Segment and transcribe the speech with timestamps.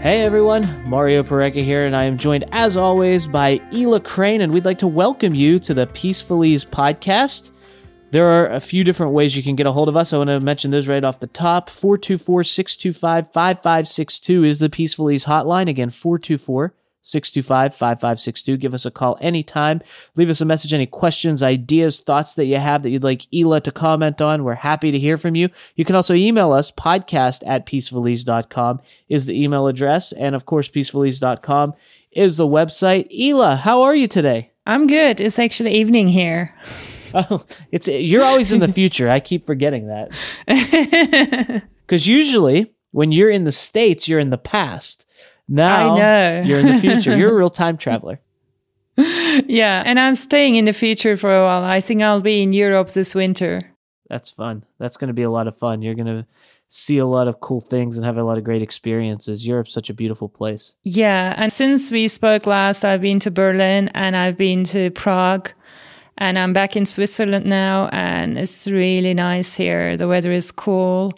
[0.00, 4.50] Hey everyone, Mario Pareca here, and I am joined as always by Ela Crane, and
[4.50, 7.50] we'd like to welcome you to the Peaceful Ease podcast.
[8.10, 10.14] There are a few different ways you can get a hold of us.
[10.14, 11.68] I want to mention those right off the top.
[11.68, 15.68] 424 625 5562 is the Peaceful Ease hotline.
[15.68, 18.56] Again, 424 625 5562.
[18.56, 19.80] Give us a call anytime.
[20.16, 23.60] Leave us a message, any questions, ideas, thoughts that you have that you'd like Ela
[23.62, 24.44] to comment on.
[24.44, 25.48] We're happy to hear from you.
[25.76, 26.70] You can also email us.
[26.70, 30.12] Podcast at peacefulease.com is the email address.
[30.12, 31.74] And of course, peacefulease.com
[32.12, 33.08] is the website.
[33.16, 34.52] Ela, how are you today?
[34.66, 35.20] I'm good.
[35.20, 36.54] It's actually evening here.
[37.12, 39.10] Oh, it's you're always in the future.
[39.10, 41.62] I keep forgetting that.
[41.90, 45.10] Because usually when you're in the states, you're in the past.
[45.50, 46.42] Now I know.
[46.46, 47.16] you're in the future.
[47.16, 48.20] You're a real time traveler.
[48.96, 51.64] yeah, and I'm staying in the future for a while.
[51.64, 53.72] I think I'll be in Europe this winter.
[54.08, 54.64] That's fun.
[54.78, 55.82] That's going to be a lot of fun.
[55.82, 56.26] You're going to
[56.68, 59.46] see a lot of cool things and have a lot of great experiences.
[59.46, 60.72] Europe's such a beautiful place.
[60.84, 65.50] Yeah, and since we spoke last, I've been to Berlin and I've been to Prague
[66.18, 69.96] and I'm back in Switzerland now and it's really nice here.
[69.96, 71.12] The weather is cool.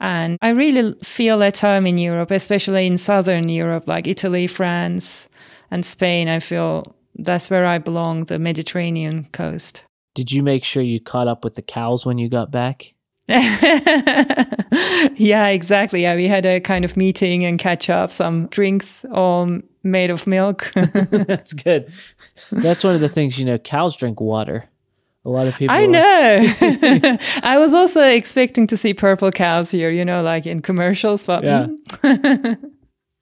[0.00, 5.28] And I really feel at home in Europe, especially in southern Europe, like Italy, France,
[5.70, 6.28] and Spain.
[6.28, 9.84] I feel that's where I belong, the Mediterranean coast.
[10.14, 12.94] Did you make sure you caught up with the cows when you got back?
[13.28, 16.02] yeah, exactly.
[16.02, 20.26] Yeah, we had a kind of meeting and catch up, some drinks all made of
[20.26, 20.72] milk.
[20.74, 21.92] That's good.
[22.50, 24.68] That's one of the things, you know, cows drink water.
[25.24, 25.76] A lot of people.
[25.76, 26.54] I know.
[27.42, 31.44] I was also expecting to see purple cows here, you know, like in commercials, but
[31.44, 31.66] Yeah.
[32.02, 32.54] Hmm.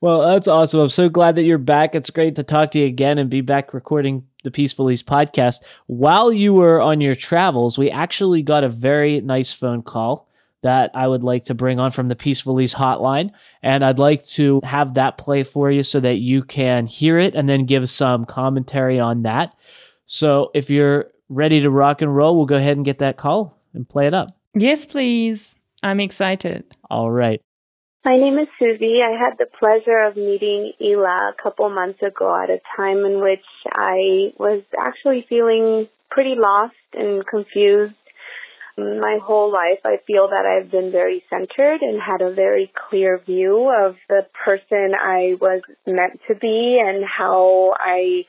[0.00, 0.78] Well, that's awesome.
[0.78, 1.96] I'm so glad that you're back.
[1.96, 5.64] It's great to talk to you again and be back recording the Peaceful Ease podcast.
[5.88, 10.28] While you were on your travels, we actually got a very nice phone call
[10.62, 13.32] that I would like to bring on from the Peaceful Ease hotline.
[13.60, 17.34] And I'd like to have that play for you so that you can hear it
[17.34, 19.56] and then give some commentary on that.
[20.06, 23.58] So if you're ready to rock and roll, we'll go ahead and get that call
[23.74, 24.28] and play it up.
[24.54, 25.56] yes, please.
[25.82, 26.64] I'm excited.
[26.90, 27.40] All right.
[28.04, 29.02] My name is Susie.
[29.02, 33.20] I had the pleasure of meeting Ela a couple months ago at a time in
[33.20, 37.94] which I was actually feeling pretty lost and confused.
[38.76, 43.18] My whole life, I feel that I've been very centered and had a very clear
[43.18, 48.24] view of the person I was meant to be and how I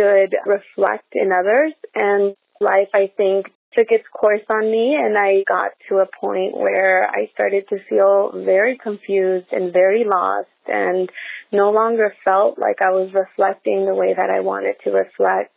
[0.00, 1.72] should reflect in others.
[1.94, 6.56] And life, I think, took its course on me and I got to a point
[6.56, 11.08] where I started to feel very confused and very lost and
[11.52, 15.54] no longer felt like I was reflecting the way that I wanted to reflect.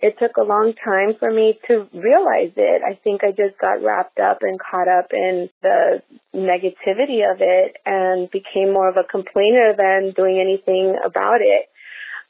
[0.00, 2.82] It took a long time for me to realize it.
[2.82, 6.02] I think I just got wrapped up and caught up in the
[6.34, 11.68] negativity of it and became more of a complainer than doing anything about it.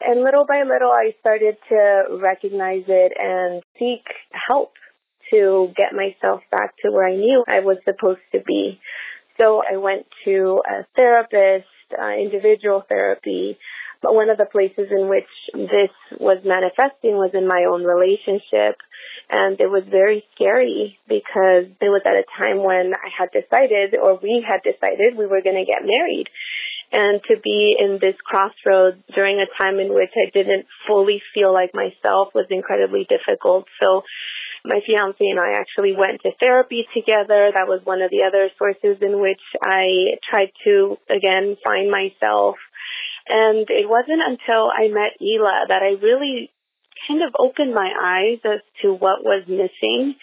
[0.05, 4.73] And little by little, I started to recognize it and seek help
[5.31, 8.81] to get myself back to where I knew I was supposed to be.
[9.39, 11.67] So I went to a therapist,
[11.99, 13.59] uh, individual therapy.
[14.01, 18.81] But one of the places in which this was manifesting was in my own relationship.
[19.31, 23.95] And it was very scary because it was at a time when I had decided,
[23.95, 26.29] or we had decided, we were going to get married
[26.93, 31.53] and to be in this crossroads during a time in which I didn't fully feel
[31.53, 33.67] like myself was incredibly difficult.
[33.81, 34.03] So
[34.65, 37.51] my fiance and I actually went to therapy together.
[37.55, 42.57] That was one of the other sources in which I tried to again find myself.
[43.29, 46.51] And it wasn't until I met Ela that I really
[47.09, 50.15] kind of opened my eyes as to what was missing.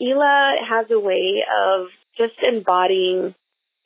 [0.00, 3.34] Ela has a way of just embodying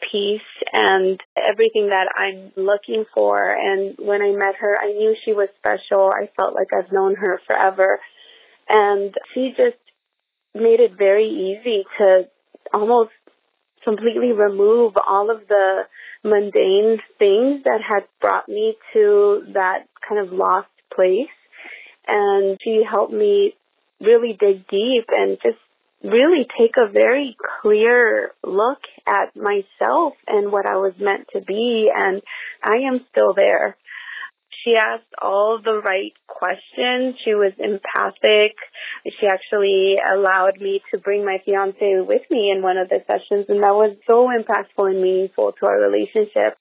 [0.00, 0.42] peace
[0.72, 3.38] and everything that I'm looking for.
[3.38, 6.12] And when I met her, I knew she was special.
[6.14, 8.00] I felt like I've known her forever.
[8.68, 9.78] And she just
[10.54, 12.28] made it very easy to
[12.72, 13.12] almost
[13.82, 15.86] completely remove all of the
[16.24, 21.28] mundane things that had brought me to that kind of lost place.
[22.06, 23.54] And she helped me
[24.00, 25.58] really dig deep and just
[26.02, 31.90] really take a very clear look at myself and what I was meant to be.
[31.94, 32.22] And
[32.62, 33.76] I am still there.
[34.64, 37.16] She asked all the right questions.
[37.24, 38.56] She was empathic.
[39.18, 43.46] She actually allowed me to bring my fiance with me in one of the sessions,
[43.48, 46.58] and that was so impactful and meaningful to our relationship.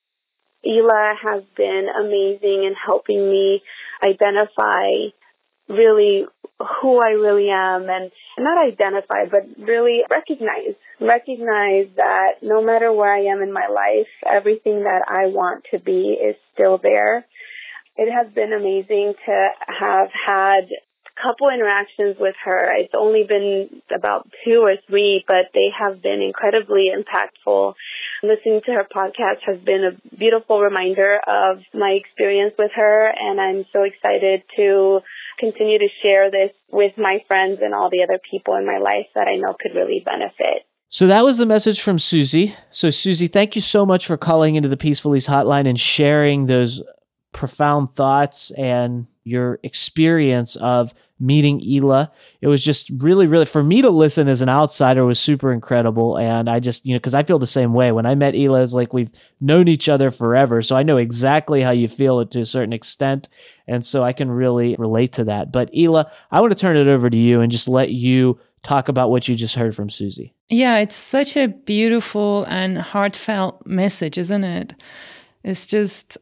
[0.65, 3.63] Ela has been amazing in helping me
[4.03, 5.09] identify
[5.67, 6.25] really
[6.59, 13.13] who I really am and not identify, but really recognize, recognize that no matter where
[13.13, 17.25] I am in my life, everything that I want to be is still there.
[17.95, 20.69] It has been amazing to have had
[21.21, 22.73] couple interactions with her.
[22.73, 27.75] It's only been about two or three, but they have been incredibly impactful.
[28.23, 33.39] Listening to her podcast has been a beautiful reminder of my experience with her, and
[33.39, 35.01] I'm so excited to
[35.39, 39.07] continue to share this with my friends and all the other people in my life
[39.15, 40.63] that I know could really benefit.
[40.89, 42.55] So that was the message from Susie.
[42.69, 46.47] So Susie, thank you so much for calling into the Peaceful Peacefully's hotline and sharing
[46.47, 46.81] those
[47.33, 52.11] profound thoughts and your experience of meeting Ela.
[52.39, 56.17] It was just really, really, for me to listen as an outsider was super incredible.
[56.17, 57.91] And I just, you know, because I feel the same way.
[57.91, 60.61] When I met Ela, it's like we've known each other forever.
[60.61, 63.27] So I know exactly how you feel it to a certain extent.
[63.67, 65.51] And so I can really relate to that.
[65.51, 68.87] But Ela, I want to turn it over to you and just let you talk
[68.87, 70.33] about what you just heard from Susie.
[70.47, 74.73] Yeah, it's such a beautiful and heartfelt message, isn't it?
[75.43, 76.17] It's just,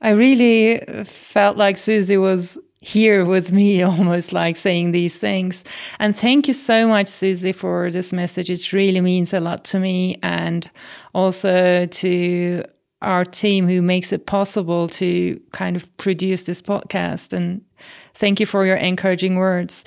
[0.00, 5.64] I really uh, felt like Susie was here with me, almost like saying these things.
[5.98, 8.50] And thank you so much, Susie, for this message.
[8.50, 10.70] It really means a lot to me and
[11.14, 12.64] also to
[13.02, 17.32] our team who makes it possible to kind of produce this podcast.
[17.32, 17.62] And
[18.14, 19.84] thank you for your encouraging words.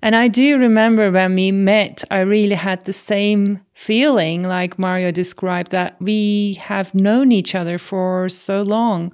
[0.00, 5.10] And I do remember when we met, I really had the same feeling like Mario
[5.10, 9.12] described that we have known each other for so long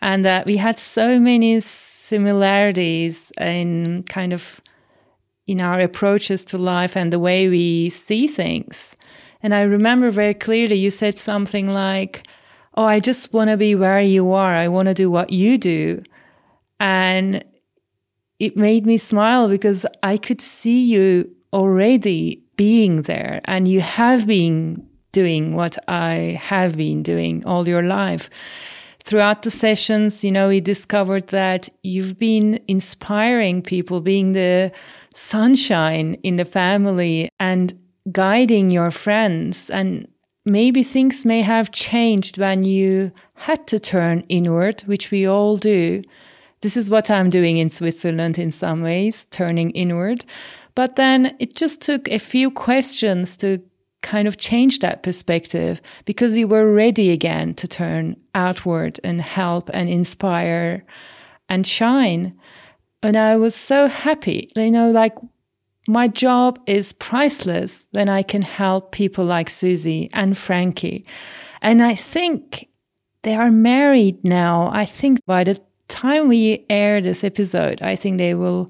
[0.00, 4.60] and that we had so many similarities in kind of
[5.46, 8.96] in our approaches to life and the way we see things.
[9.42, 12.26] And I remember very clearly you said something like,
[12.74, 14.54] Oh, I just want to be where you are.
[14.54, 16.02] I want to do what you do.
[16.78, 17.42] And
[18.38, 24.26] it made me smile because I could see you already being there and you have
[24.26, 28.28] been doing what I have been doing all your life.
[29.06, 34.72] Throughout the sessions, you know, we discovered that you've been inspiring people, being the
[35.14, 37.72] sunshine in the family and
[38.10, 39.70] guiding your friends.
[39.70, 40.08] And
[40.44, 46.02] maybe things may have changed when you had to turn inward, which we all do
[46.62, 50.24] this is what I'm doing in Switzerland in some ways, turning inward.
[50.74, 53.62] But then it just took a few questions to
[54.02, 59.70] kind of change that perspective because you were ready again to turn outward and help
[59.72, 60.84] and inspire
[61.48, 62.38] and shine.
[63.02, 64.50] And I was so happy.
[64.56, 65.14] You know, like
[65.88, 71.06] my job is priceless when I can help people like Susie and Frankie.
[71.62, 72.68] And I think
[73.22, 74.70] they are married now.
[74.72, 78.68] I think by the time we air this episode, I think they will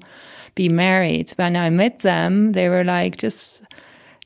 [0.55, 1.31] be married.
[1.35, 3.63] When I met them, they were like just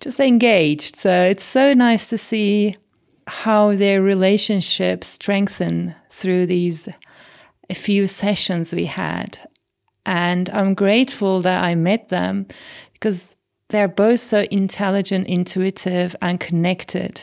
[0.02, 0.96] just engaged.
[0.96, 2.76] So it's so nice to see
[3.28, 6.90] how their relationship strengthened through these
[7.74, 9.40] few sessions we had.
[10.06, 12.48] And I'm grateful that I met them
[12.94, 13.38] because
[13.70, 17.22] they're both so intelligent, intuitive, and connected.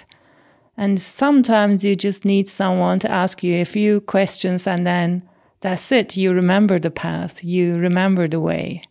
[0.77, 5.29] And sometimes you just need someone to ask you a few questions and then
[5.61, 6.17] that's it.
[6.17, 8.83] You remember the path, you remember the way.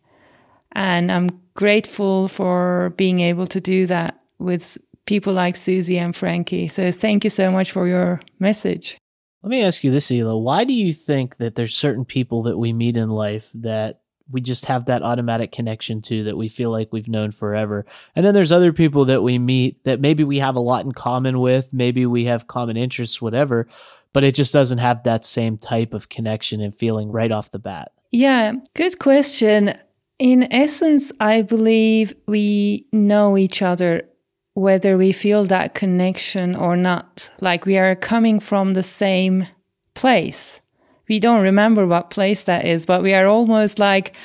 [0.74, 6.68] And I'm grateful for being able to do that with people like Susie and Frankie.
[6.68, 8.96] So thank you so much for your message.
[9.42, 10.38] Let me ask you this, Ela.
[10.38, 14.40] Why do you think that there's certain people that we meet in life that we
[14.40, 17.86] just have that automatic connection to that we feel like we've known forever.
[18.16, 20.92] And then there's other people that we meet that maybe we have a lot in
[20.92, 23.68] common with, maybe we have common interests, whatever,
[24.12, 27.60] but it just doesn't have that same type of connection and feeling right off the
[27.60, 27.94] bat?
[28.12, 29.74] Yeah, good question.
[30.20, 34.10] In essence, I believe we know each other
[34.56, 37.30] whether we feel that connection or not.
[37.40, 39.48] Like we are coming from the same
[39.94, 40.60] place.
[41.08, 44.16] We don't remember what place that is, but we are almost like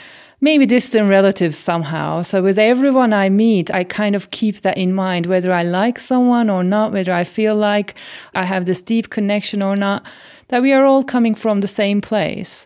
[0.40, 2.22] maybe distant relatives somehow.
[2.22, 5.98] So with everyone I meet, I kind of keep that in mind, whether I like
[5.98, 7.94] someone or not, whether I feel like
[8.34, 10.02] I have this deep connection or not,
[10.48, 12.64] that we are all coming from the same place.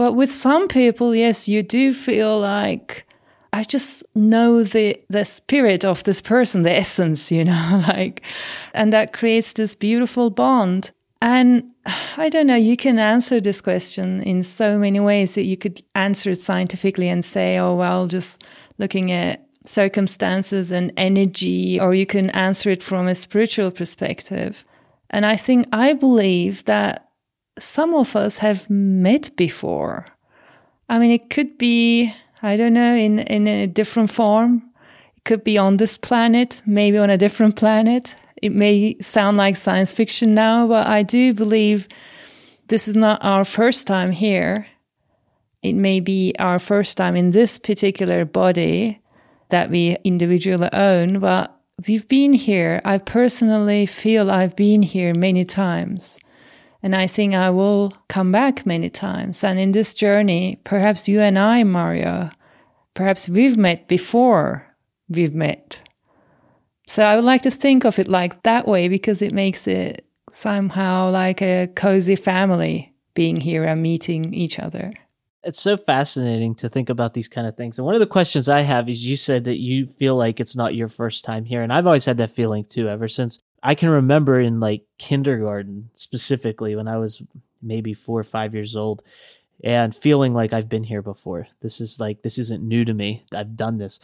[0.00, 3.04] But with some people, yes, you do feel like
[3.52, 8.22] I just know the the spirit of this person, the essence, you know, like
[8.72, 10.90] and that creates this beautiful bond.
[11.20, 11.72] And
[12.16, 15.82] I don't know, you can answer this question in so many ways that you could
[15.94, 18.42] answer it scientifically and say, oh, well, just
[18.78, 24.64] looking at circumstances and energy, or you can answer it from a spiritual perspective.
[25.10, 27.09] And I think I believe that
[27.58, 30.06] some of us have met before.
[30.88, 34.62] I mean, it could be, I don't know, in, in a different form.
[35.16, 38.16] It could be on this planet, maybe on a different planet.
[38.42, 41.86] It may sound like science fiction now, but I do believe
[42.68, 44.66] this is not our first time here.
[45.62, 49.00] It may be our first time in this particular body
[49.50, 51.54] that we individually own, but
[51.86, 52.80] we've been here.
[52.84, 56.18] I personally feel I've been here many times.
[56.82, 59.44] And I think I will come back many times.
[59.44, 62.30] And in this journey, perhaps you and I, Mario,
[62.94, 64.66] perhaps we've met before
[65.08, 65.80] we've met.
[66.86, 70.06] So I would like to think of it like that way because it makes it
[70.32, 74.92] somehow like a cozy family being here and meeting each other.
[75.42, 77.78] It's so fascinating to think about these kind of things.
[77.78, 80.56] And one of the questions I have is you said that you feel like it's
[80.56, 81.62] not your first time here.
[81.62, 85.90] And I've always had that feeling too, ever since I can remember in like kindergarten
[85.92, 87.22] specifically when I was
[87.62, 89.02] maybe four or five years old
[89.62, 91.46] and feeling like I've been here before.
[91.60, 93.24] This is like, this isn't new to me.
[93.34, 94.00] I've done this.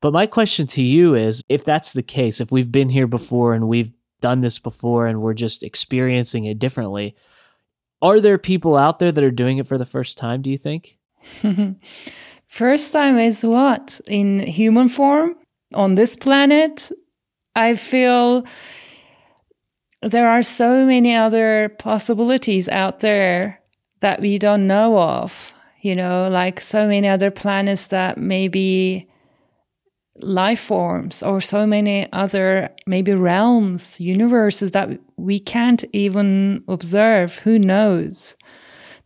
[0.00, 3.54] But my question to you is if that's the case, if we've been here before
[3.54, 7.14] and we've done this before and we're just experiencing it differently,
[8.02, 10.58] are there people out there that are doing it for the first time, do you
[10.58, 10.98] think?
[12.46, 14.00] first time is what?
[14.06, 15.36] In human form?
[15.74, 16.90] On this planet?
[17.54, 18.44] I feel
[20.08, 23.60] there are so many other possibilities out there
[24.00, 29.08] that we don't know of, you know, like so many other planets that maybe
[30.22, 37.38] life forms or so many other maybe realms, universes that we can't even observe.
[37.38, 38.36] Who knows?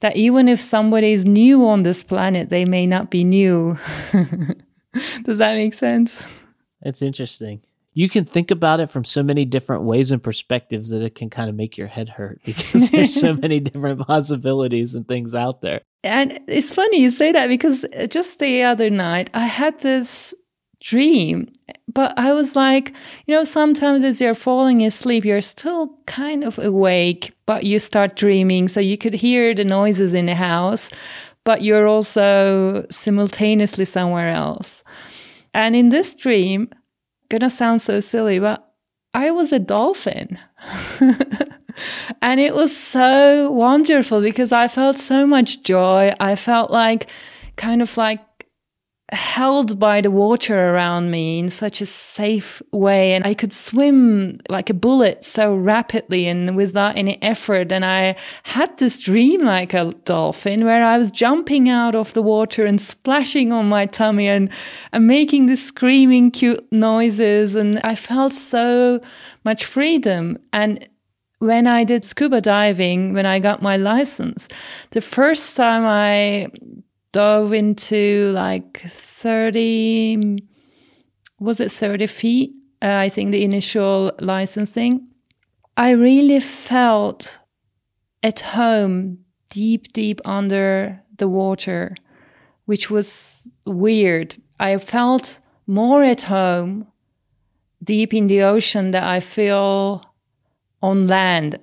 [0.00, 3.78] That even if somebody is new on this planet, they may not be new.
[5.24, 6.22] Does that make sense?
[6.82, 7.60] It's interesting.
[7.92, 11.28] You can think about it from so many different ways and perspectives that it can
[11.28, 15.60] kind of make your head hurt because there's so many different possibilities and things out
[15.60, 15.82] there.
[16.02, 20.34] And it's funny you say that because just the other night I had this
[20.80, 21.52] dream.
[21.92, 22.92] But I was like,
[23.26, 28.16] you know, sometimes as you're falling asleep, you're still kind of awake, but you start
[28.16, 28.68] dreaming.
[28.68, 30.90] So you could hear the noises in the house,
[31.44, 34.82] but you're also simultaneously somewhere else.
[35.52, 36.70] And in this dream,
[37.30, 38.66] gonna sound so silly, but
[39.14, 40.38] I was a dolphin.
[42.22, 46.12] and it was so wonderful because I felt so much joy.
[46.20, 47.06] I felt like
[47.56, 48.20] kind of like
[49.12, 54.38] held by the water around me in such a safe way and I could swim
[54.48, 59.74] like a bullet so rapidly and without any effort and I had this dream like
[59.74, 64.28] a dolphin where I was jumping out of the water and splashing on my tummy
[64.28, 64.48] and,
[64.92, 69.00] and making these screaming cute noises and I felt so
[69.44, 70.38] much freedom.
[70.52, 70.88] And
[71.38, 74.46] when I did scuba diving, when I got my license,
[74.90, 76.48] the first time I
[77.12, 80.38] dove into like 30
[81.38, 82.52] was it 30 feet?
[82.82, 85.06] Uh, i think the initial licensing.
[85.76, 87.38] I really felt
[88.22, 89.18] at home
[89.50, 91.94] deep deep under the water
[92.66, 94.36] which was weird.
[94.60, 96.86] I felt more at home
[97.82, 100.02] deep in the ocean than i feel
[100.82, 101.58] on land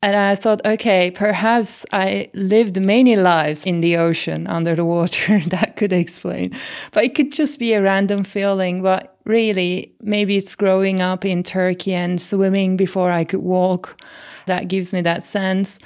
[0.00, 5.40] and I thought, okay, perhaps I lived many lives in the ocean under the water.
[5.48, 6.56] that could explain.
[6.92, 8.80] But it could just be a random feeling.
[8.80, 14.00] But really, maybe it's growing up in Turkey and swimming before I could walk.
[14.46, 15.80] That gives me that sense.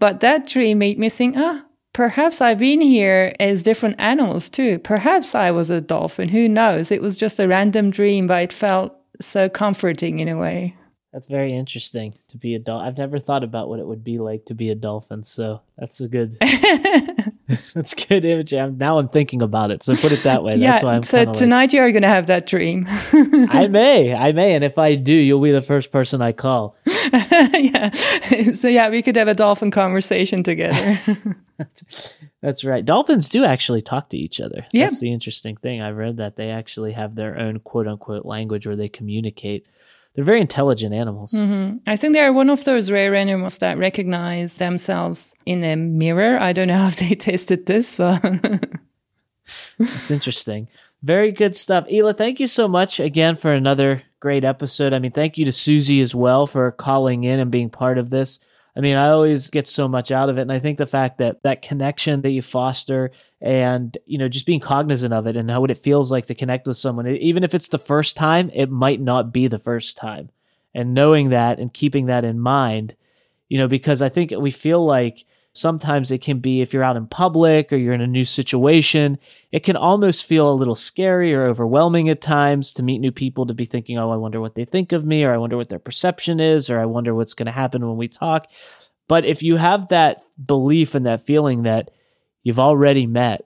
[0.00, 4.80] But that dream made me think, ah, perhaps I've been here as different animals too.
[4.80, 6.30] Perhaps I was a dolphin.
[6.30, 6.90] Who knows?
[6.90, 10.74] It was just a random dream, but it felt so comforting in a way.
[11.12, 12.88] That's very interesting to be a dolphin.
[12.88, 15.22] I've never thought about what it would be like to be a dolphin.
[15.22, 16.34] So that's a good,
[17.74, 18.54] that's good image.
[18.54, 19.82] I'm, now I'm thinking about it.
[19.82, 20.56] So put it that way.
[20.56, 22.86] Yeah, that's why I'm so tonight like, you are going to have that dream.
[22.88, 24.54] I may, I may.
[24.54, 26.76] And if I do, you'll be the first person I call.
[26.86, 27.90] yeah.
[28.54, 30.98] So yeah, we could have a dolphin conversation together.
[32.40, 32.84] That's right.
[32.84, 34.66] Dolphins do actually talk to each other.
[34.72, 34.84] Yeah.
[34.84, 35.82] That's the interesting thing.
[35.82, 39.66] I've read that they actually have their own quote unquote language where they communicate.
[40.14, 41.32] They're very intelligent animals.
[41.32, 45.74] hmm I think they are one of those rare animals that recognize themselves in a
[45.76, 46.38] mirror.
[46.38, 48.22] I don't know if they tested this, but
[49.78, 50.68] It's interesting.
[51.02, 51.86] Very good stuff.
[51.90, 54.92] Ela, thank you so much again for another great episode.
[54.92, 58.10] I mean, thank you to Susie as well for calling in and being part of
[58.10, 58.38] this.
[58.74, 60.42] I mean, I always get so much out of it.
[60.42, 63.10] And I think the fact that that connection that you foster
[63.40, 66.34] and, you know, just being cognizant of it and how what it feels like to
[66.34, 69.98] connect with someone, even if it's the first time, it might not be the first
[69.98, 70.30] time.
[70.74, 72.96] And knowing that and keeping that in mind,
[73.50, 76.96] you know, because I think we feel like sometimes it can be if you're out
[76.96, 79.18] in public or you're in a new situation,
[79.50, 83.46] it can almost feel a little scary or overwhelming at times to meet new people
[83.46, 85.68] to be thinking, oh, I wonder what they think of me, or I wonder what
[85.68, 88.50] their perception is, or I wonder what's going to happen when we talk.
[89.08, 91.90] But if you have that belief and that feeling that
[92.42, 93.44] you've already met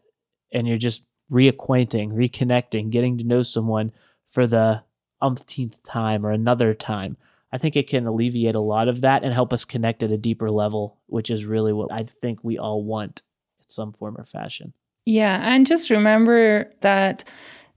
[0.53, 3.91] and you're just reacquainting, reconnecting, getting to know someone
[4.29, 4.85] for the
[5.21, 7.17] umpteenth time or another time,
[7.57, 10.19] I think it can alleviate a lot of that and help us connect at a
[10.19, 13.23] deeper level, which is really what I think we all want
[13.61, 14.75] in some form or fashion.
[15.07, 15.41] yeah.
[15.43, 17.25] And just remember that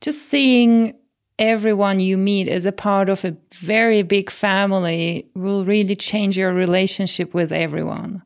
[0.01, 0.95] just seeing
[1.37, 6.53] everyone you meet as a part of a very big family will really change your
[6.53, 8.21] relationship with everyone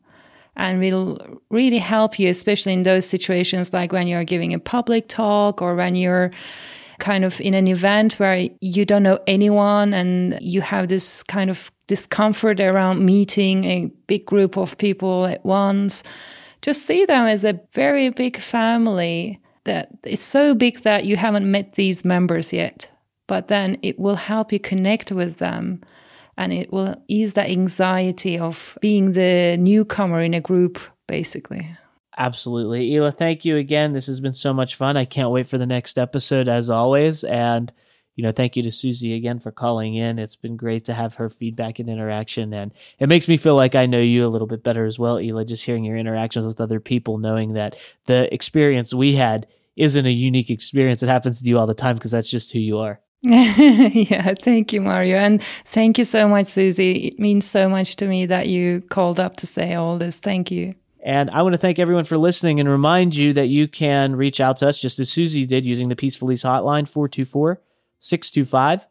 [0.55, 5.07] and will really help you, especially in those situations like when you're giving a public
[5.07, 6.31] talk or when you're
[7.03, 11.49] kind of in an event where you don't know anyone and you have this kind
[11.49, 16.01] of discomfort around meeting a big group of people at once.
[16.61, 21.51] Just see them as a very big family that is so big that you haven't
[21.51, 22.89] met these members yet.
[23.27, 25.81] But then it will help you connect with them
[26.37, 31.67] and it will ease that anxiety of being the newcomer in a group, basically.
[32.17, 32.95] Absolutely.
[32.95, 33.93] Ela, thank you again.
[33.93, 34.97] This has been so much fun.
[34.97, 37.23] I can't wait for the next episode as always.
[37.23, 37.71] And,
[38.15, 40.19] you know, thank you to Susie again for calling in.
[40.19, 42.53] It's been great to have her feedback and interaction.
[42.53, 45.17] And it makes me feel like I know you a little bit better as well,
[45.17, 50.05] Ela, just hearing your interactions with other people, knowing that the experience we had isn't
[50.05, 51.01] a unique experience.
[51.01, 52.99] It happens to you all the time because that's just who you are.
[53.23, 55.15] yeah, thank you, Mario.
[55.15, 57.07] And thank you so much, Susie.
[57.07, 60.19] It means so much to me that you called up to say all this.
[60.19, 60.75] Thank you.
[61.03, 64.39] And I want to thank everyone for listening and remind you that you can reach
[64.39, 67.61] out to us just as Susie did using the Peaceful Ease hotline 424
[67.99, 68.87] 625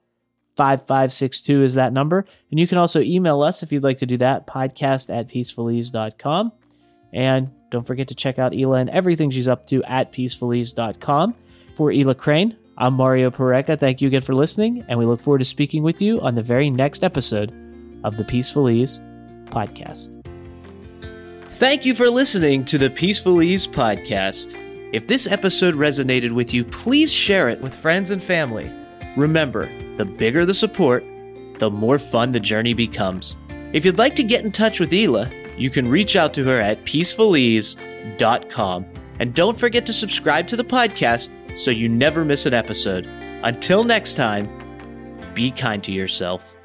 [0.54, 2.26] 5562 is that number.
[2.50, 6.52] And you can also email us if you'd like to do that, podcast at peacefulease.com.
[7.14, 11.34] And don't forget to check out Ela and everything she's up to at peacefulease.com.
[11.74, 13.78] For Ela Crane, I'm Mario Pareca.
[13.78, 16.42] Thank you again for listening, and we look forward to speaking with you on the
[16.42, 17.50] very next episode
[18.04, 19.00] of the Peaceful Ease
[19.46, 20.21] podcast.
[21.56, 24.56] Thank you for listening to the Peaceful Ease podcast.
[24.92, 28.68] If this episode resonated with you, please share it with friends and family.
[29.16, 31.04] Remember, the bigger the support,
[31.58, 33.36] the more fun the journey becomes.
[33.72, 36.60] If you'd like to get in touch with Ela, you can reach out to her
[36.60, 38.86] at peacefulease.com.
[39.20, 43.06] And don't forget to subscribe to the podcast so you never miss an episode.
[43.44, 44.48] Until next time,
[45.34, 46.56] be kind to yourself.